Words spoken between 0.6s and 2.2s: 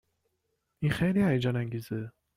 این خیلی هیجان انگیزه